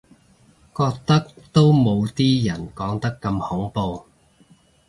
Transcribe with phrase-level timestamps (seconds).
[0.75, 4.07] 覺得都冇啲人講得咁恐怖